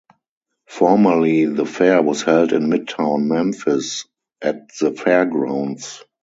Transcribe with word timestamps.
Formerly, 0.67 1.45
the 1.45 1.63
fair 1.63 2.01
was 2.01 2.23
held 2.23 2.53
in 2.53 2.71
midtown 2.71 3.27
Memphis 3.27 4.05
at 4.41 4.69
the 4.79 4.93
Fairgrounds. 4.93 6.03